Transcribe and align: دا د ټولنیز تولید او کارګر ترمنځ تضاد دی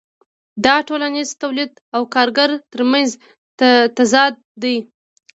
دا 0.65 0.75
د 0.81 0.85
ټولنیز 0.87 1.29
تولید 1.41 1.71
او 1.95 2.01
کارګر 2.15 2.49
ترمنځ 2.73 3.09
تضاد 3.97 4.33
دی 4.63 4.75